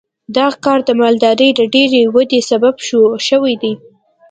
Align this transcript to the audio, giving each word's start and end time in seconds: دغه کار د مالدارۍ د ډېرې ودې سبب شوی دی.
دغه 0.35 0.55
کار 0.65 0.79
د 0.85 0.89
مالدارۍ 1.01 1.49
د 1.55 1.61
ډېرې 1.73 2.01
ودې 2.13 2.39
سبب 2.49 2.75
شوی 3.27 3.53
دی. 3.61 3.73